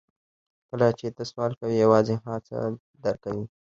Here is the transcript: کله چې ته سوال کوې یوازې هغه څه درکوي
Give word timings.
کله 0.69 0.87
چې 0.99 1.07
ته 1.15 1.23
سوال 1.29 1.51
کوې 1.59 1.75
یوازې 1.83 2.13
هغه 2.23 2.39
څه 2.47 2.57
درکوي 3.03 3.45